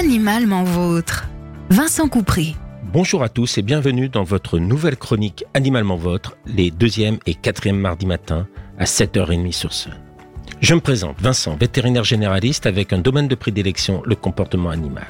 Animalement 0.00 0.64
vôtre. 0.64 1.28
Vincent 1.68 2.08
Coupry. 2.08 2.56
Bonjour 2.90 3.22
à 3.22 3.28
tous 3.28 3.58
et 3.58 3.62
bienvenue 3.62 4.08
dans 4.08 4.22
votre 4.22 4.58
nouvelle 4.58 4.96
chronique 4.96 5.44
Animalement 5.52 5.96
Vôtre, 5.96 6.38
les 6.46 6.70
deuxième 6.70 7.18
et 7.26 7.34
quatrième 7.34 7.76
mardi 7.76 8.06
matin 8.06 8.48
à 8.78 8.84
7h30 8.84 9.52
sur 9.52 9.74
Sun. 9.74 9.92
Je 10.62 10.74
me 10.74 10.80
présente, 10.80 11.20
Vincent, 11.20 11.54
vétérinaire 11.54 12.04
généraliste 12.04 12.64
avec 12.64 12.94
un 12.94 12.98
domaine 12.98 13.28
de 13.28 13.34
prédilection, 13.34 14.02
le 14.06 14.14
comportement 14.14 14.70
animal. 14.70 15.08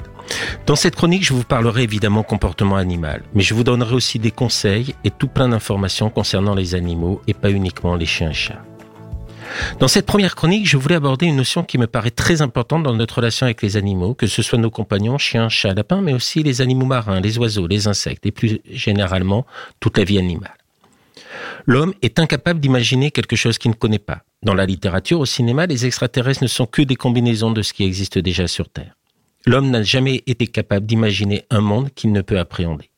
Dans 0.65 0.75
cette 0.75 0.97
chronique, 0.97 1.23
je 1.23 1.33
vous 1.33 1.45
parlerai 1.45 1.83
évidemment 1.83 2.23
comportement 2.23 2.75
animal, 2.75 3.23
mais 3.33 3.43
je 3.43 3.53
vous 3.53 3.63
donnerai 3.63 3.95
aussi 3.95 4.19
des 4.19 4.31
conseils 4.31 4.93
et 5.05 5.11
tout 5.11 5.29
plein 5.29 5.47
d'informations 5.47 6.09
concernant 6.09 6.53
les 6.53 6.75
animaux 6.75 7.21
et 7.27 7.33
pas 7.33 7.49
uniquement 7.49 7.95
les 7.95 8.05
chiens 8.05 8.31
et 8.31 8.33
chats. 8.33 8.65
Dans 9.79 9.87
cette 9.87 10.05
première 10.05 10.35
chronique, 10.35 10.67
je 10.67 10.77
voulais 10.77 10.95
aborder 10.95 11.25
une 11.25 11.37
notion 11.37 11.63
qui 11.63 11.77
me 11.77 11.87
paraît 11.87 12.11
très 12.11 12.41
importante 12.41 12.83
dans 12.83 12.93
notre 12.93 13.15
relation 13.15 13.45
avec 13.45 13.61
les 13.61 13.77
animaux, 13.77 14.13
que 14.13 14.27
ce 14.27 14.43
soit 14.43 14.59
nos 14.59 14.69
compagnons, 14.69 15.17
chiens, 15.17 15.49
chats, 15.49 15.73
lapins, 15.73 16.01
mais 16.01 16.13
aussi 16.13 16.43
les 16.43 16.61
animaux 16.61 16.85
marins, 16.85 17.19
les 17.19 17.37
oiseaux, 17.39 17.67
les 17.67 17.87
insectes 17.87 18.25
et 18.25 18.31
plus 18.31 18.59
généralement 18.69 19.45
toute 19.79 19.97
la 19.97 20.03
vie 20.03 20.19
animale. 20.19 20.55
L'homme 21.65 21.93
est 22.01 22.19
incapable 22.19 22.59
d'imaginer 22.59 23.11
quelque 23.11 23.35
chose 23.35 23.57
qu'il 23.57 23.71
ne 23.71 23.75
connaît 23.75 23.99
pas. 23.99 24.21
Dans 24.43 24.53
la 24.53 24.65
littérature, 24.65 25.19
au 25.19 25.25
cinéma, 25.25 25.65
les 25.65 25.85
extraterrestres 25.85 26.43
ne 26.43 26.47
sont 26.47 26.65
que 26.65 26.81
des 26.81 26.95
combinaisons 26.95 27.51
de 27.51 27.61
ce 27.61 27.73
qui 27.73 27.83
existe 27.83 28.17
déjà 28.17 28.47
sur 28.47 28.69
Terre. 28.69 28.95
L'homme 29.45 29.71
n'a 29.71 29.83
jamais 29.83 30.23
été 30.27 30.47
capable 30.47 30.85
d'imaginer 30.85 31.45
un 31.49 31.61
monde 31.61 31.89
qu'il 31.93 32.11
ne 32.11 32.21
peut 32.21 32.39
appréhender. 32.39 32.89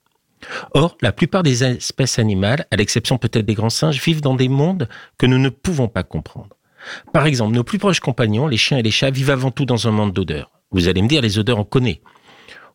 Or, 0.74 0.98
la 1.02 1.14
plupart 1.14 1.44
des 1.44 1.64
espèces 1.64 2.20
animales, 2.20 2.66
à 2.72 2.76
l'exception 2.76 3.18
peut-être 3.18 3.46
des 3.46 3.54
grands 3.54 3.70
singes, 3.70 4.02
vivent 4.02 4.22
dans 4.22 4.36
des 4.36 4.50
mondes 4.50 4.90
que 5.18 5.26
nous 5.26 5.38
ne 5.38 5.50
pouvons 5.50 5.88
pas 5.88 6.04
comprendre. 6.04 6.56
Par 7.12 7.26
exemple, 7.26 7.56
nos 7.56 7.64
plus 7.64 7.80
proches 7.80 8.00
compagnons, 8.00 8.48
les 8.48 8.58
chiens 8.58 8.78
et 8.78 8.84
les 8.84 8.92
chats, 8.92 9.12
vivent 9.12 9.30
avant 9.30 9.52
tout 9.52 9.66
dans 9.66 9.88
un 9.88 9.92
monde 9.92 10.14
d'odeurs. 10.14 10.52
Vous 10.72 10.88
allez 10.88 11.02
me 11.02 11.08
dire, 11.08 11.22
les 11.22 11.40
odeurs, 11.40 11.60
on 11.60 11.64
connaît. 11.64 12.02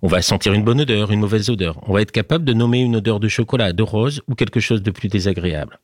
On 0.01 0.09
va 0.09 0.23
sentir 0.23 0.53
une 0.53 0.62
bonne 0.62 0.81
odeur, 0.81 1.11
une 1.11 1.20
mauvaise 1.20 1.51
odeur. 1.51 1.81
On 1.89 1.92
va 1.92 2.03
être 2.03 2.12
capable 2.12 2.45
de 2.45 2.53
nommer 2.53 2.81
une 2.81 2.97
odeur 2.97 3.19
de 3.19 3.29
chocolat, 3.29 3.73
de 3.73 3.83
rose 3.83 4.23
ou 4.29 4.34
quelque 4.34 4.61
chose 4.61 4.83
de 4.83 4.92
plus 4.92 5.09
désagréable. 5.09 5.81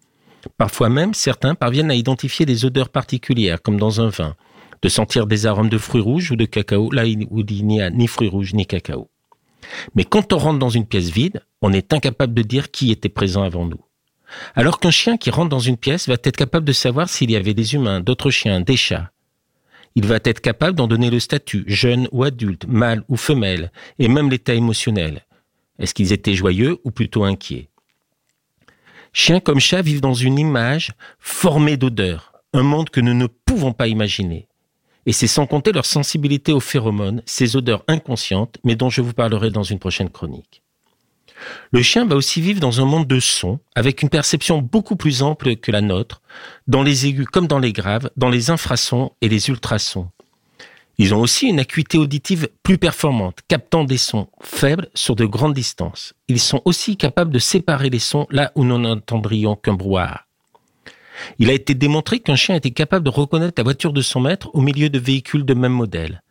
Parfois 0.57 0.89
même, 0.89 1.15
certains 1.15 1.55
parviennent 1.55 1.91
à 1.91 1.97
identifier 1.97 2.47
des 2.47 2.65
odeurs 2.65 2.91
particulières, 2.91 3.61
comme 3.61 3.79
dans 3.79 4.01
un 4.01 4.09
vin, 4.09 4.37
de 4.83 4.89
sentir 4.89 5.27
des 5.27 5.47
arômes 5.47 5.69
de 5.69 5.79
fruits 5.79 6.03
rouges 6.03 6.31
ou 6.31 6.37
de 6.37 6.45
cacao, 6.45 6.91
là 6.93 7.05
où 7.31 7.41
il 7.41 7.67
n'y 7.67 7.81
a 7.81 7.91
ni 7.91 8.07
fruits 8.07 8.29
rouges 8.29 8.55
ni 8.55 8.67
cacao. 8.67 9.09
Mais 9.95 10.05
quand 10.05 10.33
on 10.33 10.39
rentre 10.39 10.59
dans 10.59 10.69
une 10.69 10.87
pièce 10.87 11.11
vide, 11.11 11.41
on 11.63 11.73
est 11.73 11.93
incapable 11.93 12.35
de 12.35 12.43
dire 12.43 12.71
qui 12.71 12.93
était 12.93 13.09
présent 13.09 13.43
avant 13.43 13.65
nous. 13.65 13.81
Alors 14.55 14.81
qu'un 14.81 14.91
chien 14.91 15.17
qui 15.17 15.31
rentre 15.31 15.49
dans 15.49 15.59
une 15.59 15.77
pièce 15.77 16.09
va 16.09 16.15
être 16.15 16.37
capable 16.37 16.67
de 16.67 16.73
savoir 16.73 17.09
s'il 17.09 17.31
y 17.31 17.37
avait 17.37 17.55
des 17.55 17.75
humains, 17.75 18.01
d'autres 18.01 18.31
chiens, 18.31 18.61
des 18.61 18.77
chats. 18.77 19.11
Il 19.97 20.07
va 20.07 20.19
être 20.25 20.41
capable 20.41 20.77
d'en 20.77 20.89
donner 20.89 21.11
le 21.11 21.21
statut, 21.21 21.65
jeune 21.67 22.09
ou 22.11 22.25
adulte, 22.25 22.67
mâle 22.67 23.05
ou 23.09 23.17
femelle, 23.17 23.71
et 23.99 24.09
même 24.09 24.31
l'état 24.31 24.55
émotionnel. 24.55 25.25
Est-ce 25.79 25.95
qu'ils 25.95 26.13
étaient 26.13 26.35
joyeux 26.35 26.79
ou 26.85 26.91
plutôt 26.91 27.25
inquiets? 27.25 27.69
Chiens 29.13 29.39
comme 29.39 29.61
chats 29.61 29.83
vivent 29.83 30.01
dans 30.01 30.15
une 30.15 30.39
image 30.41 30.93
formée 31.21 31.77
d'odeurs, 31.77 32.33
un 32.53 32.65
monde 32.65 32.91
que 32.91 33.01
nous 33.01 33.15
ne 33.15 33.29
pouvons 33.29 33.73
pas 33.73 33.87
imaginer. 33.87 34.49
Et 35.07 35.13
c'est 35.13 35.29
sans 35.29 35.47
compter 35.47 35.71
leur 35.71 35.87
sensibilité 35.87 36.53
aux 36.53 36.61
phéromones, 36.61 37.23
ces 37.25 37.55
odeurs 37.55 37.85
inconscientes, 37.87 38.59
mais 38.65 38.75
dont 38.75 38.91
je 38.91 39.03
vous 39.03 39.13
parlerai 39.13 39.51
dans 39.51 39.63
une 39.63 39.79
prochaine 39.79 40.11
chronique. 40.11 40.64
Le 41.73 41.83
chien 41.83 42.07
va 42.07 42.17
aussi 42.17 42.41
vivre 42.41 42.61
dans 42.61 42.81
un 42.81 42.85
monde 42.85 43.07
de 43.07 43.21
sons, 43.21 43.59
avec 43.75 44.03
une 44.03 44.09
perception 44.09 44.63
beaucoup 44.63 44.97
plus 44.97 45.23
ample 45.23 45.57
que 45.57 45.73
la 45.73 45.81
nôtre, 45.81 46.23
dans 46.67 46.83
les 46.83 47.07
aigus 47.07 47.27
comme 47.27 47.47
dans 47.47 47.59
les 47.59 47.73
graves, 47.73 48.11
dans 48.17 48.31
les 48.31 48.51
infrasons 48.51 49.13
et 49.21 49.29
les 49.29 49.49
ultrasons. 49.49 50.09
Ils 50.97 51.13
ont 51.13 51.21
aussi 51.21 51.49
une 51.49 51.59
acuité 51.59 51.99
auditive 51.99 52.49
plus 52.63 52.79
performante, 52.79 53.41
captant 53.49 53.85
des 53.85 53.99
sons 53.99 54.29
faibles 54.41 54.89
sur 54.95 55.17
de 55.17 55.25
grandes 55.25 55.55
distances. 55.55 56.15
Ils 56.29 56.39
sont 56.39 56.63
aussi 56.65 56.97
capables 56.97 57.33
de 57.33 57.41
séparer 57.41 57.91
les 57.91 57.99
sons 57.99 58.27
là 58.31 58.53
où 58.55 58.65
nous 58.65 58.79
n'entendrions 58.79 59.57
qu'un 59.57 59.75
brouhaha. 59.75 60.27
Il 61.39 61.51
a 61.51 61.53
été 61.53 61.75
démontré 61.75 62.21
qu'un 62.21 62.37
chien 62.37 62.55
était 62.55 62.71
capable 62.71 63.05
de 63.05 63.11
reconnaître 63.11 63.55
la 63.57 63.65
voiture 63.65 63.93
de 63.93 64.03
son 64.03 64.21
maître 64.21 64.51
au 64.55 64.61
milieu 64.61 64.89
de 64.89 64.99
véhicules 64.99 65.45
de 65.45 65.55
même 65.55 65.73
modèle. 65.73 66.23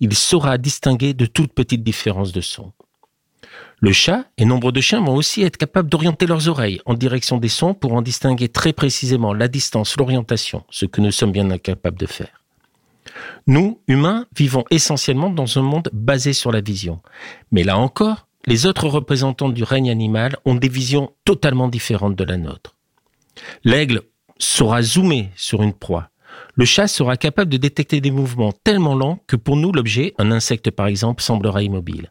Il 0.00 0.14
saura 0.14 0.58
distinguer 0.58 1.14
de 1.14 1.26
toutes 1.26 1.52
petites 1.52 1.82
différences 1.82 2.32
de 2.32 2.40
son. 2.40 2.72
Le 3.80 3.92
chat 3.92 4.26
et 4.36 4.44
nombre 4.44 4.72
de 4.72 4.80
chiens 4.80 5.00
vont 5.00 5.14
aussi 5.14 5.42
être 5.42 5.56
capables 5.56 5.88
d'orienter 5.88 6.26
leurs 6.26 6.48
oreilles 6.48 6.80
en 6.84 6.94
direction 6.94 7.38
des 7.38 7.48
sons 7.48 7.72
pour 7.72 7.94
en 7.94 8.02
distinguer 8.02 8.48
très 8.48 8.72
précisément 8.72 9.32
la 9.32 9.48
distance, 9.48 9.96
l'orientation, 9.96 10.64
ce 10.70 10.84
que 10.84 11.00
nous 11.00 11.10
sommes 11.10 11.32
bien 11.32 11.50
incapables 11.50 11.98
de 11.98 12.06
faire. 12.06 12.42
Nous, 13.46 13.80
humains, 13.88 14.26
vivons 14.36 14.64
essentiellement 14.70 15.30
dans 15.30 15.58
un 15.58 15.62
monde 15.62 15.88
basé 15.92 16.32
sur 16.32 16.52
la 16.52 16.60
vision. 16.60 17.00
Mais 17.50 17.64
là 17.64 17.78
encore, 17.78 18.26
les 18.46 18.66
autres 18.66 18.88
représentants 18.88 19.48
du 19.48 19.64
règne 19.64 19.90
animal 19.90 20.36
ont 20.44 20.54
des 20.54 20.68
visions 20.68 21.12
totalement 21.24 21.68
différentes 21.68 22.16
de 22.16 22.24
la 22.24 22.36
nôtre. 22.36 22.76
L'aigle 23.64 24.02
saura 24.38 24.82
zoomer 24.82 25.30
sur 25.36 25.62
une 25.62 25.72
proie. 25.72 26.10
Le 26.54 26.64
chat 26.64 26.88
sera 26.88 27.16
capable 27.16 27.50
de 27.50 27.56
détecter 27.56 28.00
des 28.00 28.10
mouvements 28.10 28.52
tellement 28.52 28.94
lents 28.94 29.20
que 29.26 29.36
pour 29.36 29.56
nous, 29.56 29.72
l'objet, 29.72 30.14
un 30.18 30.30
insecte 30.30 30.70
par 30.70 30.86
exemple, 30.86 31.22
semblera 31.22 31.62
immobile. 31.62 32.10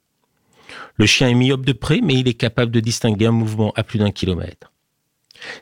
Le 0.99 1.05
chien 1.05 1.29
est 1.29 1.33
myope 1.33 1.65
de 1.65 1.71
près, 1.71 2.01
mais 2.03 2.15
il 2.15 2.27
est 2.27 2.33
capable 2.33 2.73
de 2.73 2.81
distinguer 2.81 3.27
un 3.27 3.31
mouvement 3.31 3.71
à 3.77 3.83
plus 3.83 3.99
d'un 3.99 4.11
kilomètre. 4.11 4.73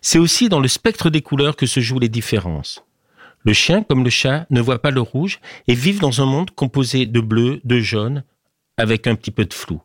C'est 0.02 0.18
aussi 0.18 0.50
dans 0.50 0.60
le 0.60 0.68
spectre 0.68 1.12
des 1.12 1.22
couleurs 1.22 1.56
que 1.56 1.68
se 1.68 1.80
jouent 1.80 2.00
les 2.00 2.10
différences. 2.10 2.84
Le 3.44 3.54
chien, 3.54 3.84
comme 3.84 4.04
le 4.04 4.10
chat, 4.10 4.48
ne 4.50 4.60
voit 4.60 4.82
pas 4.82 4.90
le 4.90 5.00
rouge 5.00 5.40
et 5.68 5.76
vit 5.76 5.94
dans 5.94 6.22
un 6.22 6.26
monde 6.26 6.50
composé 6.50 7.06
de 7.06 7.20
bleu, 7.20 7.62
de 7.64 7.80
jaune, 7.80 8.24
avec 8.78 9.06
un 9.06 9.14
petit 9.14 9.30
peu 9.30 9.46
de 9.46 9.54
flou. 9.54 9.80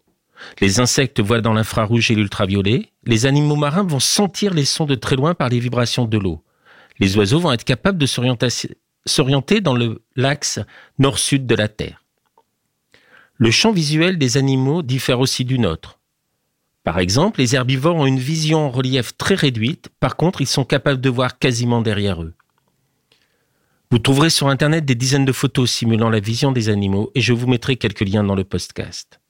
Les 0.62 0.80
insectes 0.80 1.20
voient 1.20 1.42
dans 1.42 1.52
l'infrarouge 1.52 2.10
et 2.10 2.14
l'ultraviolet. 2.14 2.88
Les 3.04 3.26
animaux 3.26 3.56
marins 3.56 3.86
vont 3.86 4.00
sentir 4.00 4.54
les 4.54 4.64
sons 4.64 4.86
de 4.86 4.94
très 4.94 5.16
loin 5.16 5.34
par 5.34 5.50
les 5.50 5.60
vibrations 5.60 6.06
de 6.06 6.16
l'eau. 6.16 6.42
Les 6.98 7.18
oiseaux 7.18 7.40
vont 7.40 7.52
être 7.52 7.64
capables 7.64 7.98
de 7.98 8.06
s'orienter 8.06 9.60
dans 9.60 9.76
l'axe 10.16 10.60
nord-sud 10.98 11.46
de 11.46 11.54
la 11.54 11.68
Terre. 11.68 12.01
Le 13.36 13.50
champ 13.50 13.72
visuel 13.72 14.18
des 14.18 14.36
animaux 14.36 14.82
diffère 14.82 15.20
aussi 15.20 15.44
du 15.44 15.58
nôtre. 15.58 16.00
Par 16.84 16.98
exemple, 16.98 17.40
les 17.40 17.54
herbivores 17.54 17.96
ont 17.96 18.06
une 18.06 18.18
vision 18.18 18.66
en 18.66 18.70
relief 18.70 19.16
très 19.16 19.34
réduite, 19.34 19.88
par 20.00 20.16
contre 20.16 20.40
ils 20.40 20.46
sont 20.46 20.64
capables 20.64 21.00
de 21.00 21.10
voir 21.10 21.38
quasiment 21.38 21.80
derrière 21.80 22.22
eux. 22.22 22.34
Vous 23.90 23.98
trouverez 23.98 24.30
sur 24.30 24.48
Internet 24.48 24.84
des 24.84 24.94
dizaines 24.94 25.24
de 25.24 25.32
photos 25.32 25.70
simulant 25.70 26.10
la 26.10 26.20
vision 26.20 26.50
des 26.50 26.68
animaux 26.68 27.10
et 27.14 27.20
je 27.20 27.32
vous 27.32 27.46
mettrai 27.46 27.76
quelques 27.76 28.00
liens 28.00 28.24
dans 28.24 28.34
le 28.34 28.44
podcast. 28.44 29.20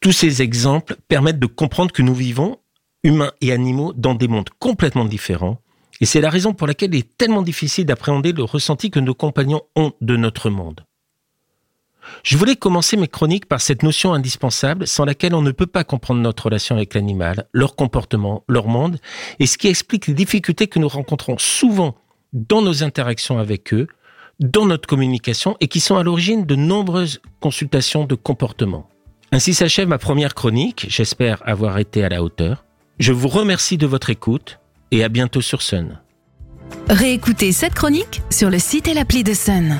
Tous 0.00 0.12
ces 0.12 0.42
exemples 0.42 0.96
permettent 1.06 1.38
de 1.38 1.46
comprendre 1.46 1.92
que 1.92 2.02
nous 2.02 2.14
vivons 2.14 2.58
humains 3.04 3.32
et 3.40 3.52
animaux 3.52 3.92
dans 3.92 4.14
des 4.14 4.28
mondes 4.28 4.50
complètement 4.58 5.04
différents. 5.04 5.60
Et 6.00 6.06
c'est 6.06 6.20
la 6.20 6.30
raison 6.30 6.54
pour 6.54 6.66
laquelle 6.66 6.94
il 6.94 7.00
est 7.00 7.16
tellement 7.16 7.42
difficile 7.42 7.86
d'appréhender 7.86 8.32
le 8.32 8.44
ressenti 8.44 8.90
que 8.90 9.00
nos 9.00 9.14
compagnons 9.14 9.62
ont 9.76 9.92
de 10.00 10.16
notre 10.16 10.50
monde. 10.50 10.84
Je 12.22 12.36
voulais 12.36 12.56
commencer 12.56 12.96
mes 12.96 13.08
chroniques 13.08 13.46
par 13.46 13.60
cette 13.60 13.82
notion 13.82 14.12
indispensable 14.12 14.86
sans 14.86 15.04
laquelle 15.04 15.34
on 15.34 15.42
ne 15.42 15.50
peut 15.50 15.66
pas 15.66 15.84
comprendre 15.84 16.20
notre 16.20 16.46
relation 16.46 16.76
avec 16.76 16.94
l'animal, 16.94 17.46
leur 17.52 17.76
comportement, 17.76 18.44
leur 18.48 18.68
monde, 18.68 18.98
et 19.38 19.46
ce 19.46 19.58
qui 19.58 19.68
explique 19.68 20.06
les 20.06 20.14
difficultés 20.14 20.66
que 20.66 20.78
nous 20.78 20.88
rencontrons 20.88 21.38
souvent 21.38 21.96
dans 22.32 22.62
nos 22.62 22.82
interactions 22.82 23.38
avec 23.38 23.72
eux, 23.74 23.86
dans 24.40 24.66
notre 24.66 24.88
communication, 24.88 25.56
et 25.60 25.68
qui 25.68 25.80
sont 25.80 25.96
à 25.96 26.02
l'origine 26.02 26.46
de 26.46 26.56
nombreuses 26.56 27.20
consultations 27.40 28.04
de 28.04 28.14
comportement. 28.14 28.88
Ainsi 29.30 29.54
s'achève 29.54 29.88
ma 29.88 29.98
première 29.98 30.34
chronique, 30.34 30.86
j'espère 30.88 31.42
avoir 31.46 31.78
été 31.78 32.04
à 32.04 32.08
la 32.08 32.22
hauteur. 32.22 32.64
Je 32.98 33.12
vous 33.12 33.28
remercie 33.28 33.78
de 33.78 33.86
votre 33.86 34.10
écoute 34.10 34.58
et 34.90 35.02
à 35.02 35.08
bientôt 35.08 35.40
sur 35.40 35.62
Sun. 35.62 36.00
Réécoutez 36.88 37.52
cette 37.52 37.74
chronique 37.74 38.22
sur 38.30 38.50
le 38.50 38.58
site 38.58 38.88
et 38.88 38.94
l'appli 38.94 39.24
de 39.24 39.34
Sun. 39.34 39.78